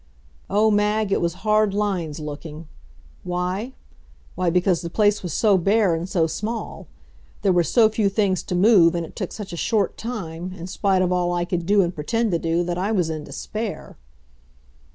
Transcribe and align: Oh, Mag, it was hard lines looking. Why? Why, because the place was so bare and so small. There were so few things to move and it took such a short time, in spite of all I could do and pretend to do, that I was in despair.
Oh, 0.49 0.71
Mag, 0.71 1.11
it 1.11 1.21
was 1.21 1.35
hard 1.45 1.75
lines 1.75 2.19
looking. 2.19 2.67
Why? 3.23 3.73
Why, 4.33 4.49
because 4.49 4.81
the 4.81 4.89
place 4.89 5.21
was 5.21 5.31
so 5.31 5.59
bare 5.59 5.93
and 5.93 6.09
so 6.09 6.25
small. 6.25 6.87
There 7.43 7.53
were 7.53 7.61
so 7.63 7.87
few 7.87 8.09
things 8.09 8.41
to 8.45 8.55
move 8.55 8.95
and 8.95 9.05
it 9.05 9.15
took 9.15 9.31
such 9.31 9.53
a 9.53 9.57
short 9.57 9.97
time, 9.99 10.53
in 10.53 10.65
spite 10.65 11.03
of 11.03 11.11
all 11.11 11.33
I 11.35 11.45
could 11.45 11.67
do 11.67 11.83
and 11.83 11.93
pretend 11.93 12.31
to 12.31 12.39
do, 12.39 12.63
that 12.63 12.79
I 12.79 12.91
was 12.91 13.11
in 13.11 13.25
despair. 13.25 13.95